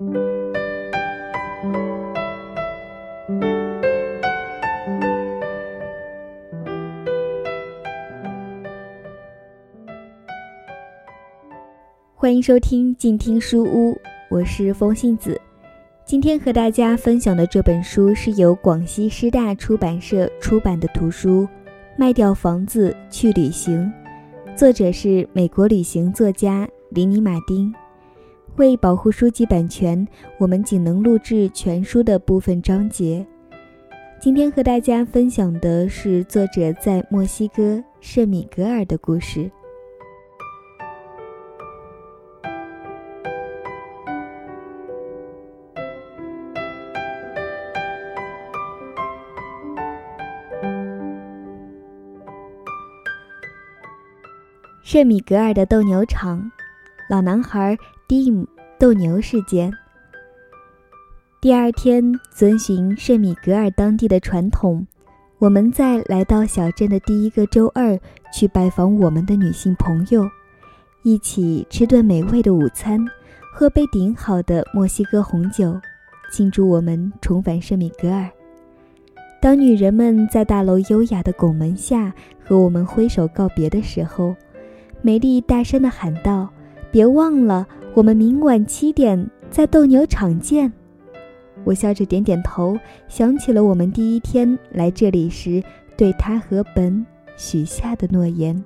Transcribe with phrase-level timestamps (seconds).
[0.00, 0.08] 欢
[12.34, 13.94] 迎收听静听书屋，
[14.30, 15.38] 我是风信子。
[16.06, 21.42] 今天和大家分享的这本书是由广西师大出版社出版的图书
[21.98, 23.92] 《卖掉房子去旅行》，
[24.56, 27.70] 作者是美国旅行作家林尼·马丁。
[28.56, 30.06] 为保护书籍版权，
[30.38, 33.26] 我们仅能录制全书的部分章节。
[34.20, 39.50] 今天和大家分享的是作者在墨西哥圣米格尔的故事。
[54.82, 56.50] 圣米格尔的斗牛场，
[57.10, 58.46] 老男孩 Dim
[58.78, 59.72] 斗牛事件。
[61.40, 64.86] 第二天，遵循圣米格尔当地的传统，
[65.40, 67.98] 我们在来到小镇的第一个周二
[68.32, 70.24] 去拜访我们的女性朋友，
[71.02, 73.04] 一起吃顿美味的午餐，
[73.52, 75.76] 喝杯顶好的墨西哥红酒，
[76.30, 78.30] 庆祝我们重返圣米格尔。
[79.42, 82.14] 当女人们在大楼优雅的拱门下
[82.46, 84.32] 和我们挥手告别的时候，
[85.02, 86.48] 美丽大声地喊道
[86.90, 90.72] ：“别忘了，我们明晚七点在斗牛场见。”
[91.64, 95.62] 我笑着点点头，想起了我们第一天来这里时
[95.96, 97.04] 对他和本
[97.36, 98.64] 许下的诺言。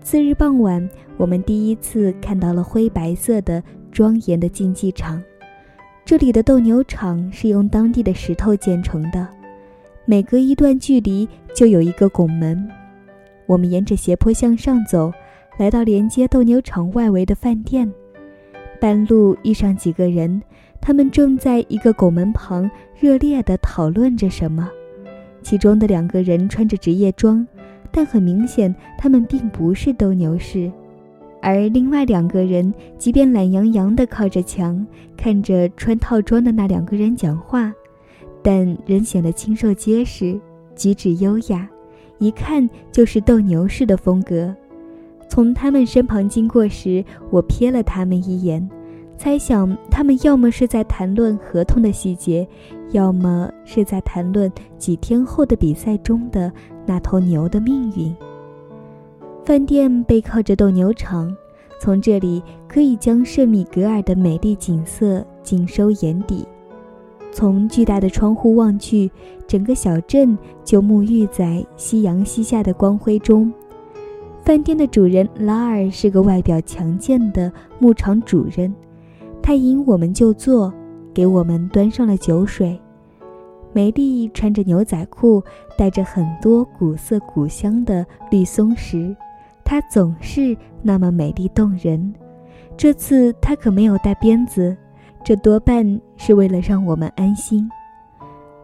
[0.00, 5.22] 次日傍晚，我们第一次看到了灰白色的庄严的竞技场。
[6.04, 9.26] 这里的斗牛场是用当地的石头建成的，
[10.04, 12.68] 每隔一段距离就有一个拱门。
[13.46, 15.12] 我们沿着斜坡向上走，
[15.56, 17.90] 来到连接斗牛场外围的饭店。
[18.80, 20.42] 半路遇上几个人，
[20.80, 24.68] 他们正在一个拱门旁热烈地讨论着什么。
[25.42, 27.46] 其中的两个人穿着职业装，
[27.90, 30.70] 但很明显他们并不是斗牛士。
[31.40, 34.84] 而另外两个人，即便懒洋洋地靠着墙，
[35.16, 37.72] 看着穿套装的那两个人讲话，
[38.42, 40.40] 但仍显得清瘦结实，
[40.74, 41.68] 举止优雅。
[42.18, 44.54] 一看就是斗牛士的风格。
[45.32, 48.68] 从他们身旁经过时，我瞥了他们一眼，
[49.16, 52.46] 猜想他们要么是在谈论合同的细节，
[52.90, 56.52] 要么是在谈论几天后的比赛中的
[56.84, 58.14] 那头牛的命运。
[59.42, 61.34] 饭店背靠着斗牛场，
[61.80, 66.46] 从这里可以将圣米格尔的美丽景色尽收眼底。
[67.32, 69.10] 从巨大的窗户望去，
[69.46, 73.50] 整个小镇就沐浴在夕阳西下的光辉中。
[74.44, 78.74] 饭店的主人拉尔是个外表强健的牧场主人，
[79.40, 80.72] 他引我们就坐，
[81.14, 82.78] 给我们端上了酒水。
[83.72, 85.40] 梅丽穿着牛仔裤，
[85.78, 89.14] 带着很多古色古香的绿松石，
[89.64, 92.12] 她总是那么美丽动人。
[92.76, 94.76] 这次她可没有带鞭子。
[95.24, 97.70] 这多半是为了让我们安心。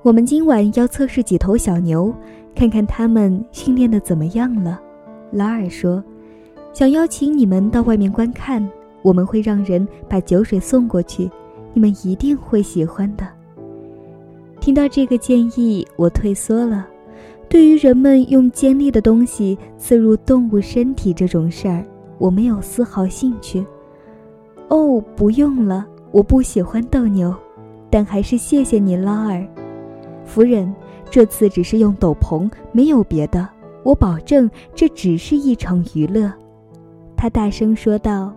[0.03, 2.13] 我们今晚要测试几头小牛，
[2.53, 4.81] 看看他们训练的怎么样了。
[5.31, 6.03] 拉尔说
[6.73, 8.67] ：“想邀请你们到外面观看，
[9.03, 11.31] 我们会让人把酒水送过去，
[11.73, 13.27] 你们一定会喜欢的。”
[14.61, 16.87] 听到这个建议，我退缩了。
[17.49, 21.85] 对于人们用尖利的东西刺入动物身体这种事儿，
[22.19, 23.65] 我没有丝毫兴趣。
[24.69, 25.87] 哦，不用了。
[26.11, 27.35] 我不喜欢斗牛，
[27.91, 29.47] 但还是谢谢你，拉尔
[30.25, 30.75] 夫人。
[31.11, 33.49] 这次只是用斗篷，没有别的。
[33.85, 36.33] 我保证，这只是一场娱乐。”
[37.17, 38.33] 他大声说道。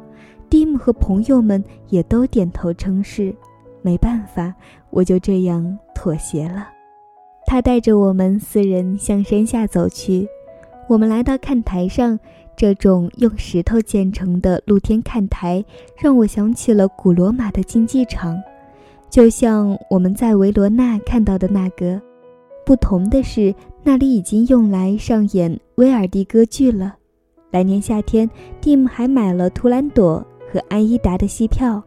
[0.50, 3.34] 蒂姆和朋友们也都点头称是。
[3.82, 4.54] 没办法，
[4.90, 6.68] 我就这样妥协了。
[7.46, 10.28] 他带着我们四人向山下走去。
[10.90, 12.20] 我们来到看台上。
[12.58, 15.64] 这种用石头建成的露天看台，
[15.98, 18.38] 让我想起了古罗马的竞技场，
[19.10, 22.00] 就像我们在维罗纳看到的那个。
[22.66, 26.96] 不同的是，那里已经用来上演威尔第歌剧了。
[27.50, 28.30] 来年夏天，
[28.62, 31.82] 蒂姆还买了图兰朵和安伊达的戏票。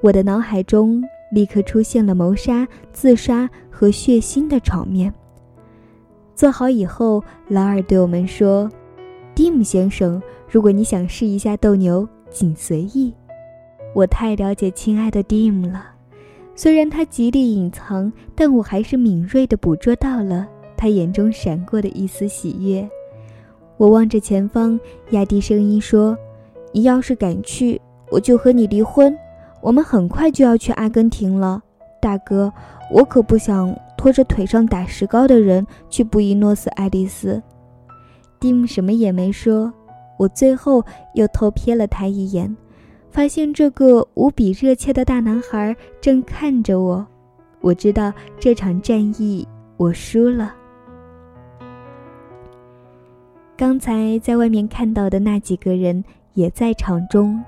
[0.00, 1.02] 我的脑海中
[1.32, 5.12] 立刻出现了谋杀、自杀和血腥的场面。
[6.36, 8.70] 做好以后，劳尔对我们说。
[9.34, 13.12] 蒂姆先生，如果你想试一下斗牛，请随意。
[13.92, 15.84] 我太了解亲爱的蒂姆了，
[16.54, 20.48] 虽然他极力隐藏，但我还是敏锐地捕捉到了
[20.84, 22.86] 他眼中闪过的一丝喜悦。
[23.78, 24.78] 我望着前方，
[25.12, 26.14] 压低声音说
[26.72, 29.16] ：“你要是敢去，我就和你离婚。
[29.62, 31.62] 我们很快就要去阿根廷了，
[32.02, 32.52] 大哥，
[32.92, 37.42] 我可不想拖着腿上打石膏的人去布宜诺斯艾利斯。
[38.38, 39.72] 蒂姆什么也没说，
[40.18, 40.84] 我最后
[41.14, 42.54] 又偷瞥了他一眼，
[43.10, 47.06] 发现这个无比热切的大男孩正看着我。
[47.62, 49.48] 我知道这场战役
[49.78, 50.54] 我输了。
[53.56, 56.02] 刚才在外面看到的那几个人
[56.32, 57.40] 也在场中。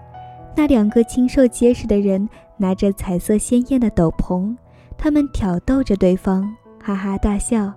[0.54, 4.56] 那两个清瘦结实的人拿着彩色鲜艳的斗篷，
[4.96, 6.48] 他们挑逗着对方，
[6.80, 7.72] 哈哈大笑。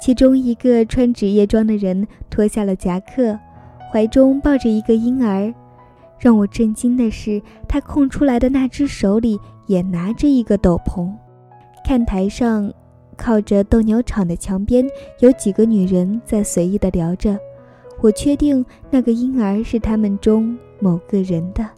[0.00, 3.38] 其中一个穿职业装的人脱下了夹克，
[3.92, 5.52] 怀中抱着一个婴儿。
[6.18, 11.12] 让我震惊的是，他空出来的那只手里也拿着一个斗篷。
[11.84, 12.72] 看台上，
[13.16, 14.86] 靠着斗牛场的墙边，
[15.20, 17.38] 有几个女人在随意的聊着。
[18.00, 21.68] 我确定那个婴儿是他们中某个人的。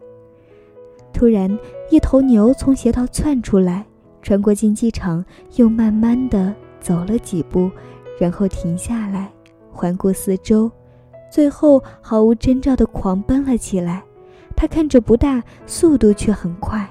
[1.13, 1.59] 突然，
[1.91, 3.85] 一头牛从斜道窜出来，
[4.23, 5.25] 穿过竞技场，
[5.57, 7.71] 又慢慢的走了几步，
[8.19, 9.31] 然后停下来，
[9.71, 10.71] 环顾四周，
[11.31, 14.03] 最后毫无征兆的狂奔了起来。
[14.55, 16.89] 它看着不大，速度却很快。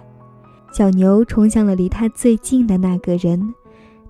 [0.74, 3.54] 小牛冲向了离它最近的那个人，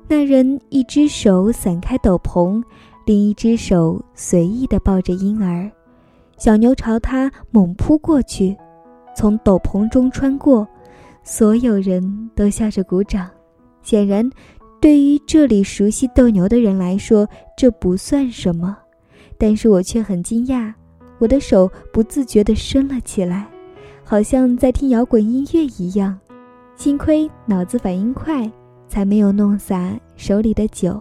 [0.07, 2.61] 那人一只手散开斗篷，
[3.05, 5.69] 另一只手随意地抱着婴儿。
[6.37, 8.55] 小牛朝他猛扑过去。
[9.15, 10.67] 从斗篷中穿过，
[11.23, 13.29] 所有人都笑着鼓掌。
[13.83, 14.27] 显然，
[14.79, 17.27] 对于这里熟悉斗牛的人来说，
[17.57, 18.77] 这不算什么。
[19.37, 20.73] 但是我却很惊讶，
[21.19, 23.47] 我的手不自觉地伸了起来，
[24.03, 26.17] 好像在听摇滚音乐一样。
[26.77, 28.49] 幸亏脑子反应快，
[28.87, 30.99] 才没有弄洒手里的酒。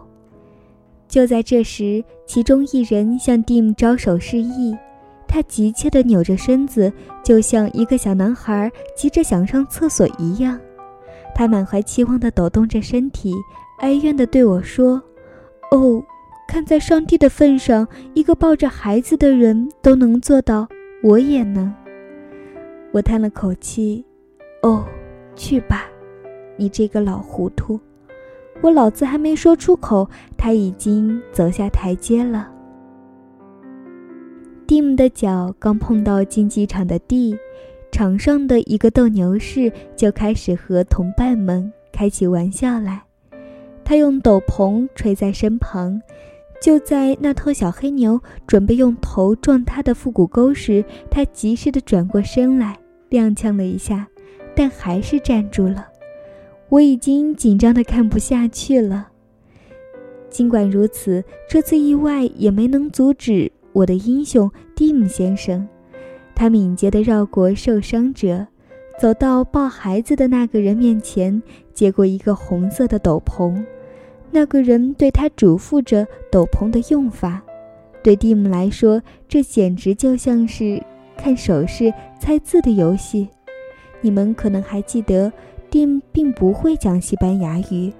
[1.10, 4.74] 就在这时，其中一人向蒂姆招手示意。
[5.26, 6.92] 他急切地扭着身子，
[7.22, 10.58] 就像一个小男孩急着想上厕所一样。
[11.34, 13.34] 他满怀期望地抖动着身体，
[13.78, 15.02] 哀怨地对我说
[15.72, 16.02] ：“哦，
[16.46, 20.68] 看在上帝的份上，一个抱着孩子的人都能做到，
[21.02, 21.72] 我也能。”
[22.92, 24.04] 我叹了口气
[24.62, 24.84] ：“哦，
[25.34, 25.86] 去吧，
[26.56, 27.78] 你这个老糊涂。”
[28.62, 32.50] 我老子还没说出口，他已经走下台阶了。
[34.66, 37.36] 蒂姆的脚刚碰到竞技场的地，
[37.90, 43.02] 场上的一个斗牛士就开始和同伴们开起玩笑来。
[43.82, 46.00] 他用斗篷垂在身旁，
[46.62, 52.78] 就在那头小黑牛准备用头撞他的腹股沟时，他及时地转过身来，
[53.10, 54.06] 踉跄了一下，
[54.54, 55.89] 但还是站住了。
[56.70, 59.08] 我已经紧张得看不下去了。
[60.28, 63.50] 尽管如此，这次意外也没能阻止。
[63.72, 65.68] 我的英雄蒂姆先生，
[66.34, 68.46] 他敏捷地绕过受伤者，
[69.00, 71.42] 走到抱孩子的那个人面前，
[71.74, 73.64] 接过一个红色的斗篷。
[74.30, 77.42] 那个人对他嘱咐着斗篷的用法。
[78.02, 80.80] 对蒂姆来说，这简直就像是
[81.16, 83.28] 看手势、猜字的游戏。
[84.00, 85.32] 你们可能还记得，
[85.70, 87.92] 蒂姆并不会讲西班牙语。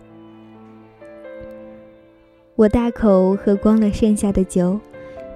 [2.57, 4.79] 我大口喝光了剩下的酒。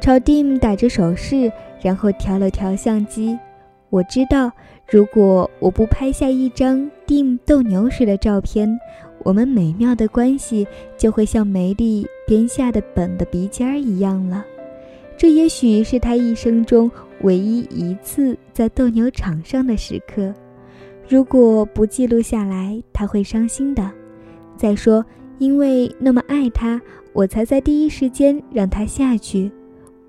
[0.01, 1.51] 朝 Dim 打着手势，
[1.81, 3.39] 然后调了调相机。
[3.89, 4.53] 我知道，
[4.87, 8.79] 如果我不拍下一张 Dim 斗牛时的照片，
[9.21, 10.67] 我们美妙的关系
[10.99, 14.45] 就会像梅丽编下的本的鼻尖儿一样了。
[15.17, 16.91] 这也许是他一生中
[17.23, 20.35] 唯一一次在斗牛场上的时刻。
[21.09, 23.91] 如果不记录下来，他会伤心的。
[24.57, 25.05] 再说，
[25.39, 26.81] 因为那么爱他，
[27.13, 29.51] 我才在第一时间让他下去。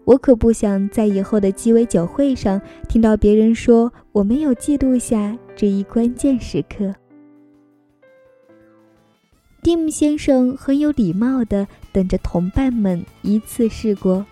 [0.05, 6.93] 我可不想在以后的鸡尾酒会上听到别人说我没有记录下这一关键时刻。
[9.63, 14.23] 蒂姆先生很有礼貌地等着同伴们依次试过，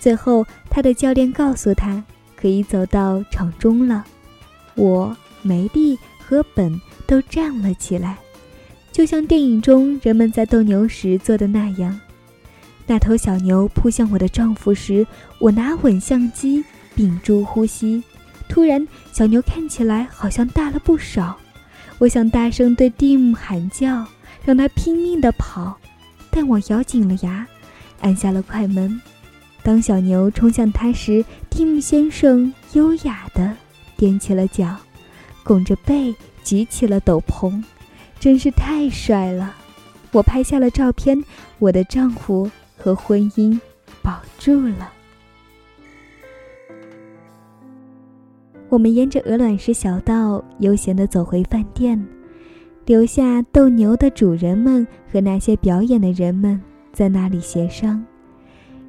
[0.00, 2.02] 最后他的教练告诉他
[2.34, 4.04] 可以走到场中了。
[4.74, 8.16] 我、梅丽和本都站了起来，
[8.90, 12.00] 就像电影中人们在斗牛时做的那样。
[12.86, 15.06] 那头小牛扑向我的丈夫时，
[15.38, 18.02] 我拿稳相机，屏住呼吸。
[18.48, 21.36] 突然，小牛看起来好像大了不少。
[21.98, 24.06] 我想大声对蒂姆喊叫，
[24.44, 25.78] 让他拼命地跑，
[26.30, 27.46] 但我咬紧了牙，
[28.00, 29.00] 按下了快门。
[29.62, 33.56] 当小牛冲向他时，蒂姆先生优雅地
[33.96, 34.76] 踮起了脚，
[35.44, 37.62] 拱着背举起了斗篷，
[38.18, 39.54] 真是太帅了。
[40.10, 41.22] 我拍下了照片，
[41.58, 42.50] 我的丈夫。
[42.76, 43.58] 和婚姻
[44.02, 44.92] 保住了。
[48.68, 52.04] 我们沿着鹅卵石小道悠闲地走回饭店，
[52.84, 56.60] 留下斗牛的主人们和那些表演的人们
[56.92, 58.04] 在那里协商。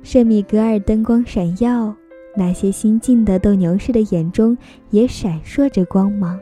[0.03, 1.95] 圣米格尔灯光闪耀，
[2.35, 4.57] 那些新进的斗牛士的眼中
[4.89, 6.37] 也闪烁着光芒。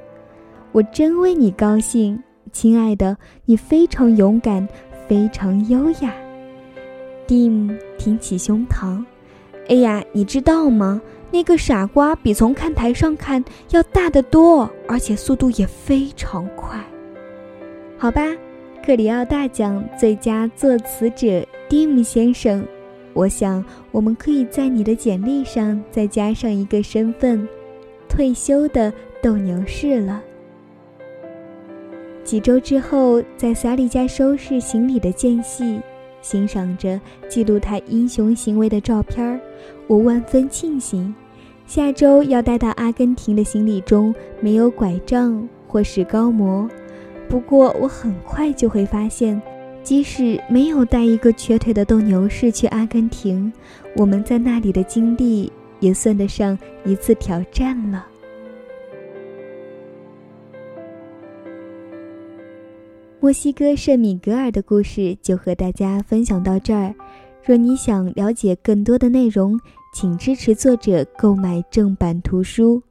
[0.73, 2.19] 我真为你高兴，
[2.51, 3.15] 亲爱的，
[3.45, 4.67] 你非常勇敢，
[5.07, 6.11] 非常优雅。
[7.27, 9.05] 蒂姆挺起胸膛，
[9.69, 10.99] 哎呀，你知道吗？
[11.29, 16.83] 那个傻瓜比从看台上看要大得多，而且速度也非常快。
[17.99, 18.23] 好吧，
[18.83, 22.65] 克里奥大奖最佳作词者蒂姆先生，
[23.13, 27.47] 我想我们可以在你的简历上再加上一个身份——
[28.09, 30.19] 退休的斗牛士了。
[32.23, 35.79] 几周之后，在萨利家收拾行李的间隙，
[36.21, 39.39] 欣赏着记录他英雄行为的照片儿，
[39.87, 41.13] 我万分庆幸。
[41.65, 46.67] 下周要带到阿根廷的行李中没有拐杖或是高模，
[47.27, 49.41] 不过我很快就会发现，
[49.83, 53.51] 即使没有带一个瘸腿的斗牛士去阿根廷，
[53.95, 58.07] 我们在那里的经历也算得上一次挑战了。
[63.23, 66.93] 墨西哥圣米格尔的故事就和大家分享到这儿。
[67.45, 69.57] 若你想了解更多的内容，
[69.93, 72.83] 请支持作者购买正版图书。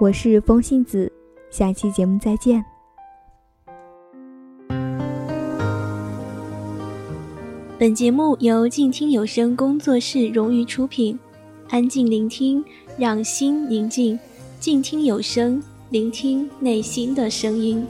[0.00, 1.12] 我是风信子，
[1.50, 2.64] 下期节目再见。
[7.78, 11.18] 本节目由静听有声工作室荣誉出品，
[11.68, 12.64] 安静聆听，
[12.96, 14.18] 让心宁静，
[14.58, 17.86] 静听有声，聆听内心的声音。